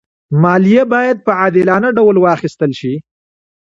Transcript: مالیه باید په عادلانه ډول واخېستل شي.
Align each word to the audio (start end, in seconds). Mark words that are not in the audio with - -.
مالیه 0.43 0.83
باید 0.93 1.17
په 1.25 1.31
عادلانه 1.41 1.89
ډول 1.97 2.15
واخېستل 2.19 2.71
شي. 2.79 2.93